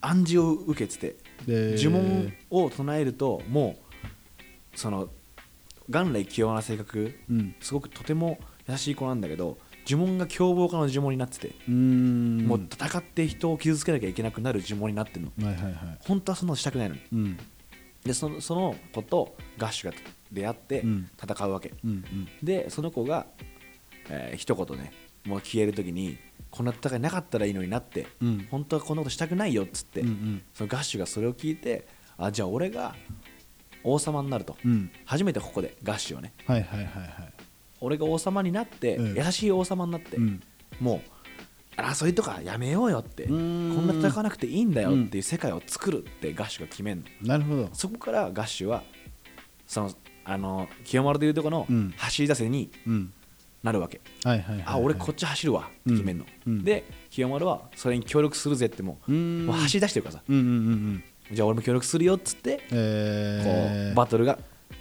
[0.00, 3.76] 暗示を受けてて、で呪文を唱えるとも
[4.74, 5.08] うその
[5.88, 7.54] 元来清和な性格うん。
[7.60, 9.56] すごくとても優しい子なんだけど
[9.88, 12.38] 呪文が凶暴化の呪文になってて、うん。
[12.46, 15.46] もう戦って人を傷つけなきゃいけなくなる呪文になってるの。
[15.46, 15.74] はいはいはい。
[16.00, 16.96] 本当はそんなのしたくないの。
[16.96, 17.38] にうん
[18.04, 19.96] でそのその子とガッシュが
[20.32, 21.10] 出会ってうん。
[21.22, 22.04] 戦うわけ、うん
[22.42, 23.26] でその子が、
[24.08, 24.92] えー一言ね
[25.24, 26.18] もう消える時に
[26.50, 28.48] こんな戦いなかったらいいのになって、うん。
[28.50, 30.42] 本当はこんなことしたくないよっつって、うんうん。
[30.52, 31.86] そのガッシュがそれを聞いて
[32.16, 32.94] あじゃあ俺が
[33.84, 34.90] 王様になると、うん。
[35.04, 36.32] 初めてここでガッシュをね。
[36.46, 37.32] はいはいはいはい。
[37.80, 39.16] 俺が王様になって、うん。
[39.16, 40.42] 優しい王様になって、うん。
[40.80, 41.00] もう
[41.80, 47.04] 争いとかやめようよってうこーんんな戦わなくていいんだよっていう世界を作るってガッシュが決めんの。
[47.22, 47.68] なるほど。
[47.72, 48.82] そこからガッシュは
[49.66, 49.92] その
[50.24, 51.92] あの清丸でいうとこのうん。
[51.96, 53.12] 走り出せにうん。
[53.62, 56.52] なるわけ、はいはいはいあ俺こっち走るわって決めんの、うん。
[56.54, 56.64] うん。
[56.64, 60.22] で清丸はそれに協力するぜってもうもう走り出してるからさ。
[60.28, 61.04] うんうんうんうん。
[61.32, 63.86] じゃあ俺も協力するよっつって、えー。
[63.86, 64.38] こうバトルが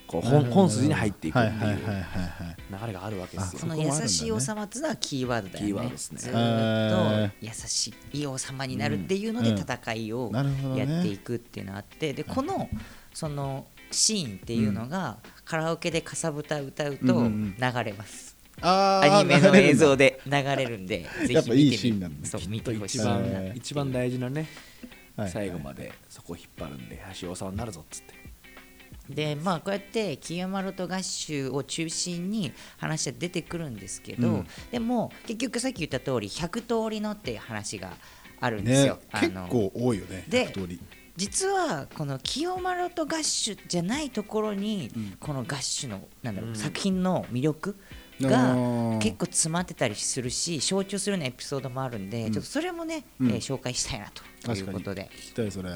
[0.10, 3.60] こう本本筋に入っていくっていう流れがあるわけですよ。
[3.60, 5.68] その優しい王様っていうのはキーワードだよね。
[5.68, 6.18] キーワードですね。
[6.18, 9.60] ずーっと優しい王様になるっていうのでうん。
[9.60, 10.32] 戦いを
[10.76, 12.68] やっていくっていうのがあってでこの
[13.14, 18.36] そのシーンっていうのがカラオケでかさぶた歌うと流れます。
[18.62, 22.48] アニメの映像でで流れるんで ぜやっぱいいひ見てシーンなんだみそうほ
[22.88, 23.00] しい。
[23.00, 24.48] と一番、大事なね、
[25.16, 25.30] はい。
[25.30, 28.19] 最後までそこを引っ張るんで橋尾さんになるぞっつって
[29.10, 34.48] でまあこうやって清丸と合衆を中心に話は出てくるんですけど、うん。
[34.72, 37.94] でも結局さっき言った通り100通りのっていう話が
[38.40, 39.00] あるんですねよ。
[39.12, 40.80] あ結の構多いよねで100通り。
[41.18, 45.18] 実はこの清丸とガッシュじゃないところに、うん。
[45.20, 46.56] このガッシュのなんだろう、うん。
[46.56, 47.76] 作品の魅力
[48.24, 48.98] あがー。
[49.00, 52.32] 結構詰まってたりするし象徴するようなエピソードもあるんで、うん。
[52.32, 53.30] ちょっとそれもね、うん。
[53.32, 55.10] えー紹介したいなということで。
[55.14, 55.72] 聞きたいそれ。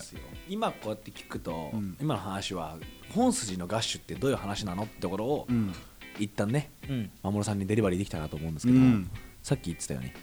[0.48, 1.98] 今こうやって聞くと、うん。
[2.00, 2.78] 今の話は
[3.13, 5.73] 本筋のガッシュってどういう話なのってところを、うん。
[6.19, 7.12] 一旦ねうん。
[7.23, 9.10] 守さんにデリバリーできたなと思うんですけど、うん。
[9.41, 10.13] さっき言ってたよね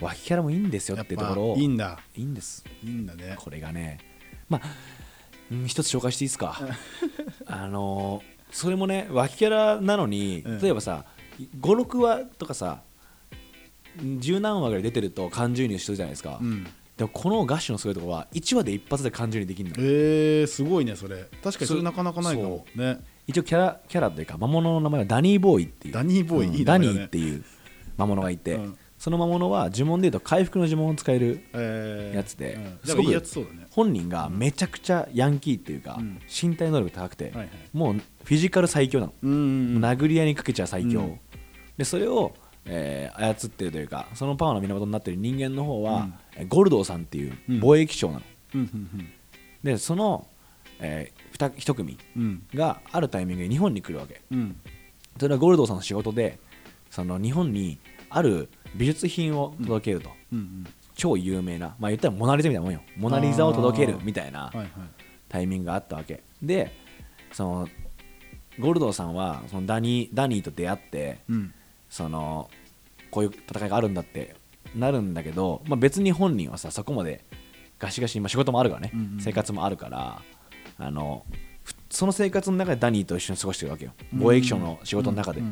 [0.00, 1.56] 脇キャラもいいんですよってぱいうところを。
[1.56, 1.98] いいんだ。
[2.16, 2.64] いいんです。
[2.84, 3.36] いいんだね。
[3.38, 3.98] これがね
[4.48, 4.66] まあ
[5.52, 6.58] うん一つ紹介していいですか？
[7.46, 10.60] あのーそれもね脇キャラなのにうん。
[10.60, 11.04] 例えばさ
[11.60, 12.82] 56話とかさ
[14.18, 16.66] 十何話ぐらい出てると感情移入してるじゃないですか、うん
[17.00, 19.76] でもこのガッシュのすごいところは1話で一発で感情移入できるの。
[19.78, 21.24] えー、すごいねそれ。
[21.42, 22.66] 確かにそれそなかなかないかも。
[22.74, 22.98] ね。
[23.26, 25.94] 一応キャラキャラというか魔物の名前はダニーボーイっていう。
[25.94, 26.54] ダニーボーイうん。
[26.56, 27.42] いいダニーっていう
[27.96, 28.76] 魔物がいて、うん。
[28.98, 32.16] その魔物は呪文でいうと回復の呪文を使えるえー。
[32.18, 32.78] やつでうん。
[32.84, 33.02] すご
[33.70, 37.48] 本人がめちゃくちゃヤンキーっていうか、うん身体能力高くて、はいはい。
[37.72, 41.20] もうフィジカル最強なの、うん殴り合いにかけちゃう最強、うん。
[41.78, 42.34] でそれを、
[42.66, 47.60] えー操ってるというかそのパワーの源になってる人間の方は、えーゴルドーさんっていううん。
[47.60, 48.22] 貿易商なの、
[48.54, 49.08] うんうん
[49.62, 50.26] でその、
[50.80, 52.42] えー、ふた一組うん。
[52.54, 54.22] があるタイミングで日本に来るわけ。
[54.30, 54.56] うん。
[55.18, 56.38] それはゴルドーさんの仕事で
[56.90, 62.82] その日本にある美術品を届けると、うん超有名なまあ言ったらモナ・リザみたいなもんよ。
[62.96, 64.52] モナ・リザを届けるみたいな
[65.30, 66.22] タイミングがあったわけ。
[66.42, 66.72] で
[67.32, 67.68] その
[68.58, 71.54] ゴルドーさんはそのダニーダニーと出会ってうん。
[71.88, 72.50] その
[73.10, 74.36] こういう戦いがあるんだって
[74.74, 77.24] なるんだけど、まあ、別に本人はさそこまで
[77.78, 80.22] ガシガシ、まあ、仕事もあるからね、うんうん生活もあるから
[80.78, 81.24] あの
[81.62, 83.92] ふその生活の中でダニーと一緒に過ごしてるわけよ。
[84.14, 85.46] 貿易商の仕事の中で、うん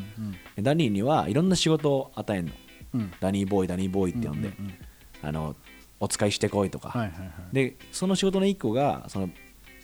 [0.57, 2.51] うんダニーにはいろんな仕事を与えるの。
[2.95, 3.13] うん。
[3.21, 4.75] ダニーボーイダニーボーイって呼んで、うんうんうん。
[5.23, 5.57] あの
[6.01, 7.31] お使いしてこいとか、はいはいはい。
[7.53, 9.31] でその仕事の一個がその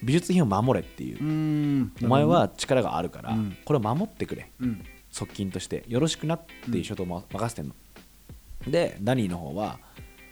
[0.03, 3.57] 美術品を守れっていう、お前は力があるから、うん。
[3.65, 4.51] これを守ってくれ。
[4.61, 4.85] うん。
[5.11, 5.85] 側近として。
[5.89, 7.75] よろしくなっていう仕事をま任せてんの、
[8.67, 9.79] でダニーの方は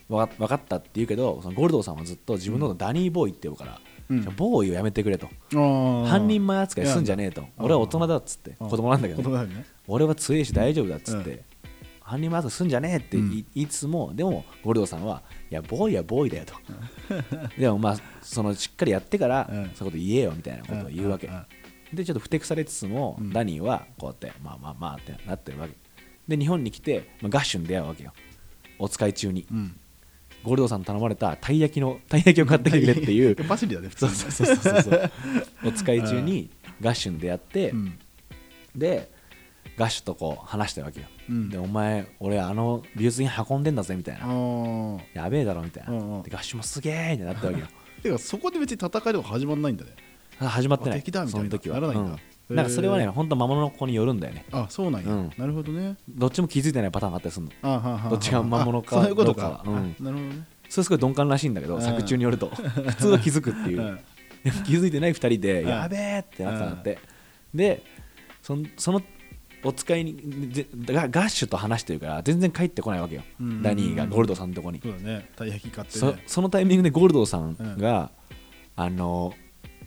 [0.08, 4.24] わか分かったって言うけどそのゴルドーさんはずっと自分のことダニーボーイって呼ぶから、うん。
[4.36, 6.06] ボーイをやめてくれと、あー。
[6.06, 7.46] 半人前扱いすんじゃねえと。
[7.58, 11.40] 俺は大人だっつって子供なんだけど、ね、俺は強いし大丈夫だっつって、うん。
[12.00, 16.54] 半人前扱いすんじゃねえって言い,、つつもでもゴルドーさんはいやボーイはボーイだよと。
[17.58, 19.54] でもまあそのしっかりやってから、うん。
[19.54, 21.30] そういうこと言えよみたいなことを言うわけ、ん。
[21.30, 21.46] ん。
[21.94, 23.32] でちょっとふてくされつつも、うん。
[23.32, 25.74] ダニーはこうやってまあまあまあってなってるわけ
[26.32, 28.12] で日本に来て、まあ、ガッシュに出会うわけよ。
[28.78, 29.76] お使い中に、うん。
[30.42, 33.36] ゴルドーさんに頼まれたたい焼きのたい焼きを買ってきてくれっていう。
[33.46, 34.08] パシリだね普通。
[34.08, 35.10] そうにそうそうそう。
[35.66, 37.98] お使い中にガッシュに出会って、うん。
[38.74, 39.10] で
[39.76, 41.48] ガッシュとこう話したわけよ、うん。
[41.48, 45.00] でお前俺あの美術品運んでんだぜみたいあなー。
[45.14, 47.66] やべえだろみたいな、でガッシュもすげえってなったわけよ。
[48.02, 49.92] てかそこで別に戦いとか始まんないんだね。
[50.40, 50.98] あ始まってない。
[50.98, 51.50] あ敵だみたいな。
[51.50, 51.78] その時は。
[51.80, 54.44] ならないんだ、うんなんかそれはね本当魔物の子によるんだよね。
[54.52, 55.32] あそうなんや、うん。
[55.36, 55.96] なるほどね。
[56.08, 59.42] どっちも気づいてないパターンがあったりするのあはははどっちが魔物かあそういうことか。
[59.42, 59.76] どうかは。
[59.78, 59.96] うん。
[60.00, 60.46] あなるほどね。
[60.68, 61.82] それすごい鈍感らしいんだけどうん。
[61.82, 62.46] 作中によると。
[62.48, 63.80] 普通は気づくっていう。
[63.80, 63.98] うん。
[64.44, 65.68] でも気づいてない2人でうん。
[65.68, 66.98] やべえってなってたんだって。
[67.54, 67.82] で
[68.42, 69.02] そんその
[69.64, 73.22] お使いにぜがガッシュと話してるから全然帰ってこないわけよ。
[73.40, 73.62] うん。
[73.62, 74.80] ダニーがゴールドさんのとこに。
[74.82, 75.28] そうだね。
[75.36, 76.22] たい焼き買ってそね。
[76.26, 78.10] そのタイミングでゴールドさんが
[78.74, 79.32] あの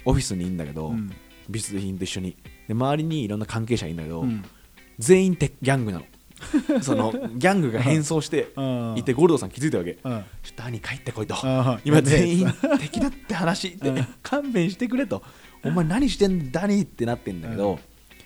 [0.05, 1.11] オフィスにいるんだけどうん。
[1.49, 4.43] 美術品と一緒にで周りにいろんな関係者いるんだけどうん。
[4.97, 6.05] 全員てギャングなの。
[6.81, 8.95] そのギャングが変装してうん。
[8.97, 9.91] いてゴールドさん気づいたわけ。
[9.91, 9.99] うん。
[9.99, 11.35] ちょっとダニー帰ってこいと。
[11.41, 13.69] あ今全員敵だって話。
[13.69, 14.07] ってうん。
[14.21, 15.23] 勘弁してくれと。
[15.63, 17.79] お前何してんだダニーってなってんだけど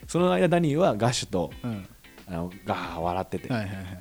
[0.08, 1.86] その間ダニーはガッシュとうん。
[2.28, 3.49] あのガー笑ってて。
[3.52, 3.99] はいはいはいはい。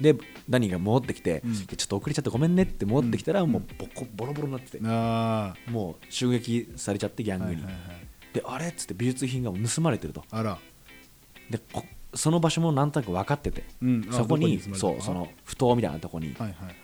[0.00, 0.16] で
[0.48, 3.52] ダニーが戻ってきてうんちょっと遅れちゃってごめんねって戻ってきたらうん。
[3.52, 4.80] もうボコボロボロになってて。
[4.84, 7.60] あもう襲撃されちゃってギャングに。
[7.60, 8.68] ーはいはいはいであれ？
[8.68, 10.24] っつって美術品が盗まれてると。
[10.30, 10.58] あら。
[11.48, 13.64] でこその場所もなんとなく分かってて。
[13.82, 14.08] うん。
[14.10, 16.74] あそこにそうその不当みたいなとこにはいはいはい。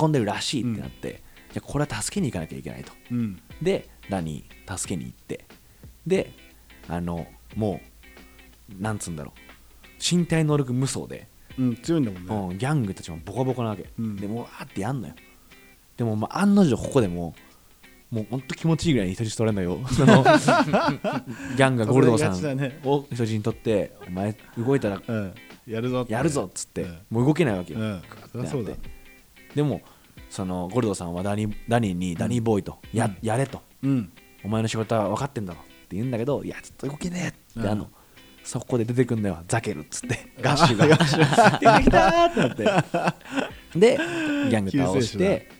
[0.00, 2.92] 運んでるらしいってなってじゃあこれは助けに行かなきゃいけないと。
[3.10, 3.40] うん。
[3.62, 5.44] でダニー助けに行って。
[6.06, 6.32] で
[6.88, 7.80] あのも
[8.78, 9.40] うなんつうんだろう。
[10.00, 11.26] 身体能力無双で、
[11.58, 12.34] うん強いんだもんね。
[12.52, 14.16] うん、ギャングたちもボコボコなわけ、うん。
[14.16, 15.14] でもうわーってやんのよ。
[15.96, 17.34] でも、まあ、案の定ここでも
[18.10, 19.80] もうほんと気持ちいいぐらいに人質取れんのよ。
[19.92, 22.80] そのギャングがゴールドさそれがちだね。
[22.82, 25.34] んを人質に取ってお前動いたらうん。
[25.66, 26.98] やるぞやるぞっつって、うん。
[27.10, 27.80] もう動けないわけよ、
[29.54, 29.82] でも
[30.30, 33.16] そのゴールドさんはダニーダニーにダニーボーイと、やうん。
[33.20, 33.60] やれと。
[33.82, 34.10] うん。
[34.42, 35.60] お前の仕事は分かってんだろ。
[35.60, 37.88] って言うんだけどいやちょっと動けねえってあの、うん
[38.44, 39.44] そこで出てくんだよ。
[39.46, 40.32] ザケルっつって。
[40.40, 40.86] ガッシュが。
[40.88, 43.12] 出てきたーってなっ
[43.74, 43.78] て。
[43.78, 45.50] でギャング倒して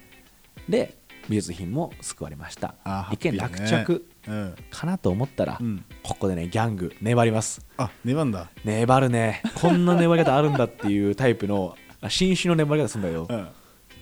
[0.66, 0.97] で
[1.28, 2.74] 美術品も救われました。
[3.12, 4.54] 一見落着うん。
[4.70, 5.84] かなと思ったら、うん。
[6.02, 7.64] ここでねギャング粘ります。
[7.76, 8.50] あ粘んだ。
[8.64, 9.42] 粘るね。
[9.60, 13.44] こんな粘り方あるんだっていうタイプの あ新種の粘り方するんだよ、うん。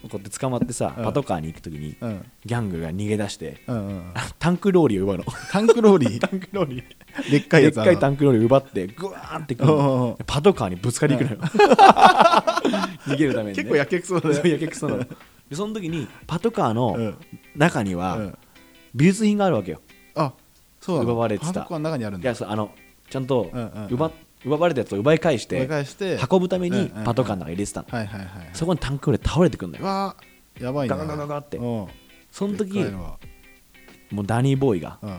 [0.09, 1.05] こうやって捕まってさ、うん。
[1.05, 2.31] パトカーに行く時に、うん。
[2.45, 3.63] ギャングが逃げ出して、
[4.39, 5.25] タンクローリーを奪うの。
[5.51, 6.21] タンクローリー？
[6.21, 7.31] タンクローリー。
[7.31, 11.51] でっかいやつでっかいタンンクローリー奪ってグワーンってくるパトカーにぶつかりに行くのよ。
[13.07, 14.51] 逃げるために、ね、結構やけくそだね。
[14.51, 15.07] やけくそなの
[15.49, 17.19] でその時にパトカーうのん。
[17.57, 18.39] 中にはうん。
[18.95, 19.81] 美術品があるわけよ。
[20.15, 20.33] あ
[20.81, 21.11] そうなの？
[21.13, 21.53] 奪われてた。
[21.53, 22.25] パトカーの中にあるんだ。
[22.25, 22.71] いやそうあの
[23.11, 23.51] ちゃんと
[23.91, 24.11] 奪
[24.45, 27.89] 奪われたやつを奪い返して返して運ぶためにパトカーの中に入れてたの。
[28.53, 29.85] そこにタンクローリー倒れてくんだよ。
[29.85, 30.97] うわーやばいな。
[30.97, 31.87] ガガガガガってうん
[32.31, 32.79] その時
[34.11, 35.19] もうダニーボーイがうんバ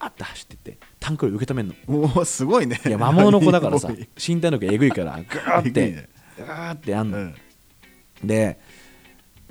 [0.00, 6.08] ーって走ってってタンクロー受け止めんのおおすごいねいや魔物の子だからさ身体能力えぐいからガーって
[6.38, 7.32] ガーってやんの
[8.24, 8.58] で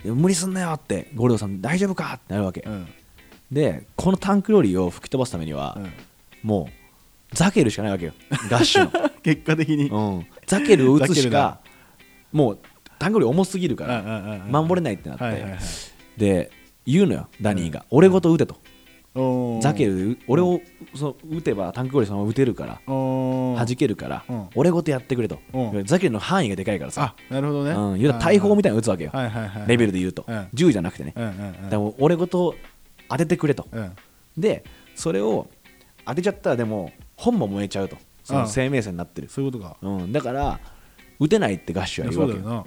[0.05, 2.87] 無理すんなよってゴールドさん大丈夫かってなるわけ、うん。
[3.51, 5.93] でこのタンクローリーを吹き飛ばすためには、うん。
[6.43, 8.13] もうザケルしかないわけよ。
[8.49, 9.89] ガッシュ 結果的に。
[9.89, 11.59] の、うん、ザケルを打つしか
[12.31, 12.59] もう
[12.99, 15.57] タンクローリー重すぎるから守れいないってなって、
[16.17, 16.51] で
[16.85, 18.57] 言うのよダニーが、俺ごと撃てと
[19.61, 20.59] ザケル俺を
[20.95, 24.49] その撃てばタンクローリーそのまま撃てるから弾けるから、うん。
[24.55, 25.85] 俺ごとやってくれと、うん。
[25.85, 27.71] ザケルの範囲がでかいからさ、あなるほどね。
[27.71, 29.11] うん、言う大砲みたいなの撃つわけよ、
[29.67, 30.47] レベルで言うと、うん。
[30.53, 31.13] 銃じゃなくてね、
[31.69, 32.55] でも俺ごと
[33.07, 33.91] 当ててくれと、うん。
[34.37, 34.63] で
[34.95, 35.47] それを
[36.05, 37.97] 当てちゃったらでも本も燃えちゃうと。
[38.23, 39.75] その生命線になってる、そういうことか。
[39.81, 40.59] うん、だから
[41.19, 42.65] 撃てないってガッシュは言うわけよ。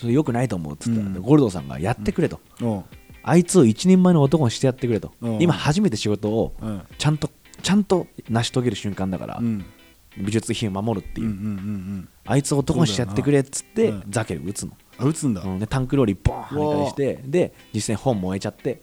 [0.00, 1.22] それよくないと思うっつったら、うん。
[1.22, 2.84] ゴールドさんがやってくれと、なうん
[3.22, 5.42] あいつを一人前の男にしてやってくれと、うん。
[5.42, 6.82] 今初めて仕事をうん。
[6.98, 7.30] ちゃんと
[7.62, 9.64] ちゃんと成し遂げる瞬間だから、うん。
[10.18, 12.08] 美術品を守るっていう、うんうんうんうん。
[12.26, 15.42] あいつを男にしてやってくれっつって、ザケル撃つの、あ撃つんだ。
[15.42, 15.58] うん。
[15.58, 18.80] でタンクローリーボーン跳ね返してで実際に本燃えちゃって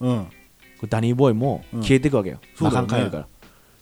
[0.90, 2.88] ダニーボーイも消えていくわけよ、そうだよね。
[2.88, 3.28] 魔漢帰るから。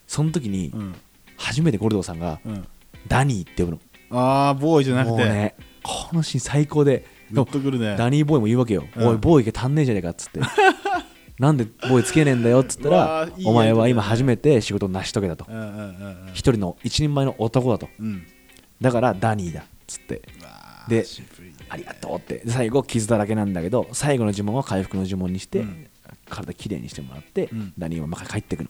[0.07, 0.95] その時にうん。
[1.37, 2.67] 初めてゴルドさんがうん。
[3.07, 4.17] ダニーって呼ぶの。
[4.17, 5.11] ああボーイじゃなくて。
[5.11, 7.95] もうねこのシーン最高でグッとくるね。
[7.97, 9.07] ダニーボーイも言うわけよ、うん。
[9.07, 10.39] おいボーイが足んねえじゃねえかっつって。
[11.39, 15.45] なんでボーイつけねえんだよっつったうらお前は今初めて仕事を成し遂げたと
[16.33, 17.89] 一人の一人前の男だと。
[17.99, 18.25] うん。
[18.81, 20.21] だからダニーだっつって。
[20.88, 21.05] でね。
[21.67, 22.35] ありがとうって。
[22.35, 25.88] で最後傷だらけなんだけど最後の呪文は回復の呪文にして、うん。
[26.29, 27.73] 体きれいにしてもらって、うん。
[27.77, 28.69] ダニーはまた帰ってくの。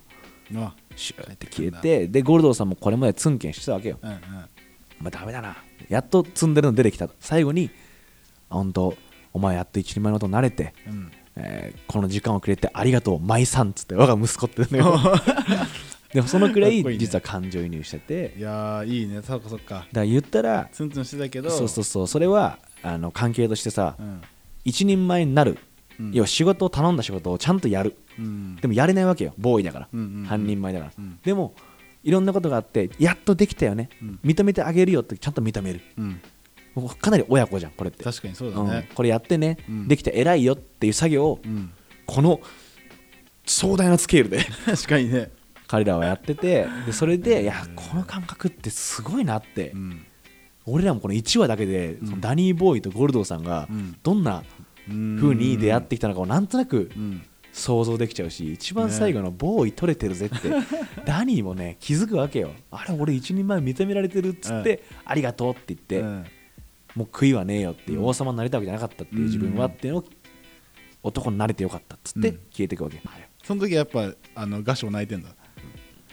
[0.65, 3.99] あシューって消えてでゴールドさんもこれまでツンケンしてたわけよ。
[4.01, 4.19] うんうん。
[4.99, 5.57] まあ、ダメだな。
[5.89, 7.69] やっと積んでるの出てきた最後に
[8.55, 8.95] 本当
[9.33, 11.11] お前やっと一人前のこと慣れて、うん。
[11.35, 14.99] えーこの時間をくれてありがとうマイさんっつって我が息子って言うんだ
[15.45, 15.65] けど
[16.13, 18.33] でもそのくらい実は感情移入してて。
[18.37, 19.21] いやーいいね。
[19.21, 19.75] そっかそっか。
[19.75, 21.49] だから言ったらツンツンしてたけど。
[21.49, 22.07] そうそうそう。
[22.07, 24.21] それはあの関係としてさ、うん。
[24.63, 25.57] 一人前になる、
[25.99, 26.11] うん。
[26.13, 27.97] 要は仕事を頼んだ仕事をちゃんとやる。
[28.17, 28.55] うん。
[28.55, 29.33] でもやれないわけよ。
[29.37, 30.25] ボーイだから、うんうんうん。
[30.25, 31.19] 半人前だから、うん。
[31.21, 31.53] でも
[32.05, 34.19] いろんなことがあってやっとできたよね、うん。
[34.23, 35.81] 認めてあげるよってちゃんと認める。
[35.97, 36.21] うん
[36.75, 38.03] もうかなり親子じゃんこれって。
[38.03, 38.69] 確かにそうだうん。
[38.69, 39.87] ねこれやってね、うん。
[39.87, 41.71] できて偉いよっていう作業をうん。
[42.05, 42.41] この
[43.45, 44.45] 壮大なスケールで。
[44.65, 45.31] 確かにね。
[45.67, 50.05] 彼らはやっててでそれでいやこの感覚ってすごいなって、うん。
[50.65, 52.07] 俺らもこの1話だけで、うん。
[52.07, 53.95] そのダニー・ボーイとゴルドーさんがうん。
[54.03, 54.43] どんな
[54.87, 57.21] 風に出会ってきたのかをなんとなくうん。
[57.53, 60.49] 想像できちゃうし一番最後の「ボーイ取れてるぜ」って。
[61.07, 62.51] ダニーもね気づくわけよ。
[62.69, 66.25] あれ俺一人前認められてるっつって「ありがとう」って言って、うん
[66.95, 68.05] もう悔いはねえよっていう、うん。
[68.05, 70.05] 王様になりたいわけじゃなかったっていう自分はっていうのを
[71.03, 73.01] 男になれてよかったっつってうん消えていくわけ、
[73.43, 75.29] その時はやっぱあのガシも泣いてんだ。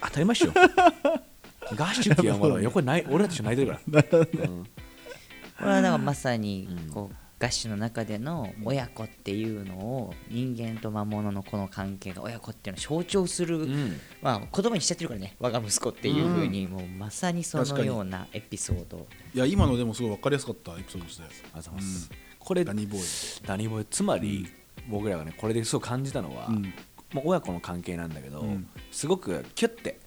[0.02, 0.52] 当たり前っしょ。
[1.74, 4.64] ガッシュっていうのは横にない俺らと一緒に泣いてるから、うん。
[4.64, 4.68] こ
[5.60, 6.92] れはだからまさにうん。
[6.92, 14.00] こうガッシュの中での親子っていうのを人間と魔物のこの関係が親子っていうのを象徴する、うん。
[14.22, 19.08] まあ言葉にしちゃってるからね我が息子っていうふうに、もうまさにそのようなエピソード。
[19.34, 23.86] いや今のでもすごい分かりやすかったエピソードでしたよありがとうございます、これダニーボーダニーボーイ。
[23.90, 24.46] つまり、
[24.88, 28.68] 僕らがねこれですごい感じたのは、イう親子の関係なんだけど、うん。
[28.92, 29.98] すごくキュッて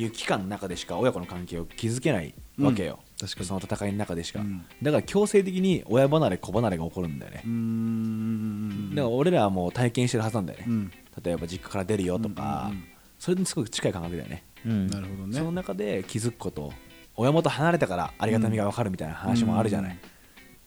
[0.00, 3.26] いう期間の中でしか親子の関係を築けないわけよ、うん。
[3.26, 3.46] 確かに。
[3.46, 4.64] その戦いの中でしか、うん。
[4.80, 7.42] だから強制的に親離れ子離れが起こるんだよね。
[7.44, 8.90] うー、ん。
[8.90, 10.92] だから俺らはもう体験してるはずなんだよね、うん。
[11.22, 12.84] 例えば実家から出るよとか、うんうんうん。
[13.18, 14.44] それにすごく近い感覚だよね。
[14.64, 14.86] うん。
[14.86, 15.36] なるほどね。
[15.36, 16.72] その中で気づくこと
[17.16, 19.98] 親元離れたからありがたみが分かるみたいな話もあるじゃない、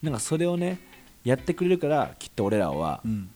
[0.02, 0.78] なんかそれをね
[1.24, 3.30] やってくれるからきっと俺らは、うん。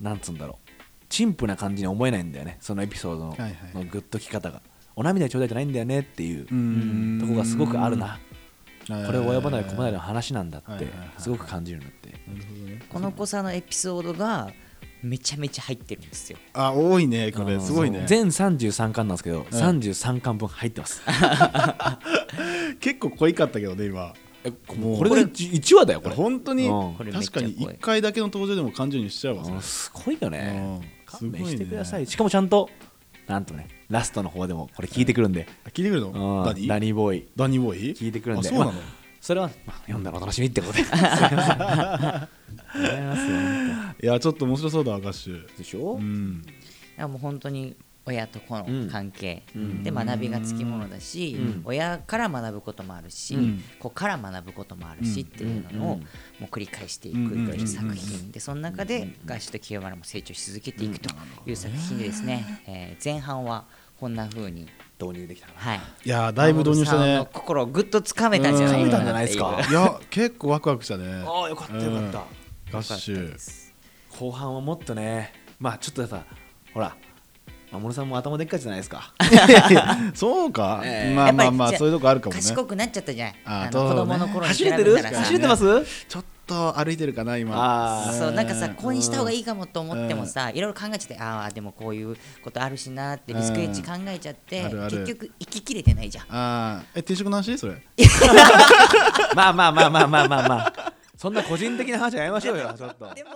[0.00, 0.72] なんつうんだろう。
[1.08, 2.56] 陳腐な感じに思えないんだよね。
[2.60, 3.54] そのエピソードの,、はいはい。
[3.74, 4.62] のグッとき方が
[4.96, 7.18] お涙ちょうだいじゃないんだよねっていううん。
[7.20, 8.18] とこがすごくあるな、
[8.88, 10.86] ここれは親離れ子離れの話なんだって
[11.18, 14.52] すごく感じるようになってこの子さんのエピソードが
[15.02, 16.38] めちゃめちゃ入ってるんですよ。
[16.52, 17.58] あ多いねこれ。
[17.58, 18.04] すごいね。
[18.06, 21.02] 全33巻なんですけど、33巻分入ってます。
[22.78, 24.14] 結構濃いかったけどね今。
[24.66, 26.14] これで 1, 話だよこれ。
[26.14, 30.80] 本当に確かに1回だけの登場でも感情にしちゃうわすごいよね。
[30.80, 30.88] うん。
[31.06, 32.06] 勘弁してください。
[32.06, 32.68] しかもちゃんと
[33.26, 36.08] なんとねラストの方でもこれ聞いてくるんで、あ聞いてくるの？
[36.08, 36.44] うん。
[36.46, 37.28] ダニダニーボーイ。
[37.36, 37.94] ダニーボーイ？
[37.94, 38.48] 聞いてくるんで。
[38.48, 38.72] あそうなの？
[38.72, 38.82] まあ
[39.20, 40.82] それは、まあ、読んだらお楽しみってことで。
[40.82, 40.90] す
[44.02, 45.46] いやちょっと面白そうだわガッシュ。
[45.46, 46.42] 当でしょ、うん。
[46.98, 49.44] いやもう本当に親と子の関係。
[49.54, 49.84] うん。
[49.84, 51.62] で学びがつきものだし、うん。
[51.64, 53.62] 親から学ぶこともあるし、うん。
[53.78, 56.00] 子から学ぶこともあるしっていうのをうん。
[56.00, 56.06] も
[56.40, 57.46] う繰り返していくうん。
[57.46, 61.10] という作品でその中でガッシュと清原も成長し続けていくと
[61.46, 63.66] いう作品でですね、えー前半は
[64.02, 64.66] こんな風に、
[65.00, 65.46] 導入できた。
[65.54, 67.24] はい、いやーだいぶ導入したね。
[67.32, 68.80] 心をぐっとつかめたんじゃない。
[68.80, 69.60] かうん掴めたんじなゃないですか。
[69.70, 71.22] いや結構ワクワクしたね。
[71.24, 72.24] ああ、よかったよかった。
[72.72, 73.38] ガッシュ。
[74.18, 76.24] 後半はもっとね、まあちょっとさ、
[76.74, 76.96] ほら、
[77.72, 79.12] 守さんも頭でっかちじゃないですか。
[80.14, 80.82] そうか。
[80.84, 81.14] ええ。
[81.14, 82.40] まあまあまあそういうとこあるかもね。
[82.40, 83.70] 賢くなっちゃったじゃないああね。
[83.72, 85.64] の子供の頃走れてる走れてます？
[86.08, 87.54] ちょっと歩いてるかな今。
[87.56, 88.18] あー。
[88.18, 96.26] そうなんかさうんこうにした方がいいかもと思ってもさいろいろ考えちゃってああでもこういうことあるしなってリスクエッジ考えちゃって結局生ききれてないじゃん。
[96.28, 96.98] あー。
[96.98, 97.56] え定食の話？
[97.56, 97.74] それ。
[99.34, 100.92] まあまあまあまあまあまあまあ。
[101.16, 103.14] そんな個人的な話はやめましょうよ、ちょっと。
[103.14, 103.30] でも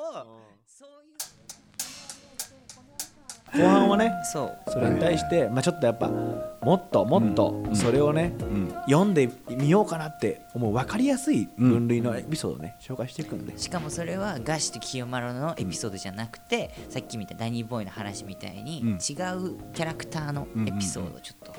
[3.55, 4.71] 後半はね、そう。
[4.71, 8.75] それに対して、まあちょっとやっぱ、もっともっとそれをね、うん。
[8.87, 13.57] 読んでみようかなって思う分かりやすい分類のエピソードをね、紹介していくんで。
[13.59, 18.89] しかもそれはガッシュと清丸のエピソードじゃなくて、さっき見たダニーボーイの話みたいに、うん。
[18.91, 21.53] 違うキャラクターのエピソードをちょっと、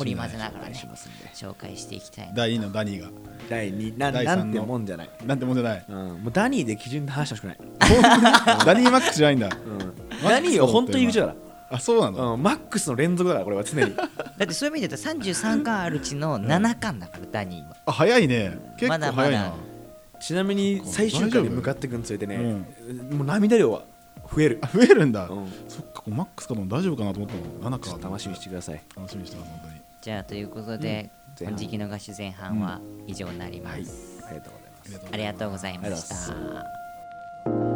[0.00, 0.74] 織り交ぜながらね。
[1.34, 3.08] 紹介していきたいな第2のダニーが。
[3.48, 5.84] 第2な第三のなんてもんじゃない、なんてもんじゃない。
[5.88, 9.48] うん、もうダニーで基準で話してほしくない、ダニーマックスじゃないんだ。
[9.48, 11.34] うん、ダニーは本当に言うじゃだ
[11.70, 12.34] あそうなの？
[12.34, 13.94] うん、マックスの連続だからこれは常に。
[13.96, 14.04] だ
[14.44, 18.58] ってそういう意味で言うと33巻あるうちの7巻だから、ダニーはあ早いね。
[18.76, 19.28] 結まだまだ。
[19.28, 19.54] 構早いな
[20.20, 23.18] ちなみに最終回に向かっていくにつれてね、うん。
[23.18, 23.82] もう涙量は
[24.34, 24.58] 増える。
[24.62, 25.26] あ増えるんだ。
[25.28, 25.52] うん。
[25.68, 28.82] そっかマックスかと思った大丈夫かなと思ったの7か楽しみにしてください。
[28.96, 29.74] 楽しみにしてます本当に。
[30.02, 31.54] じゃあということで、前半。
[31.54, 34.30] 本時期の合手前半は以上になります、はい。
[34.30, 35.08] ありがとうございます。
[35.12, 37.73] ありがとうございますありがとうございました。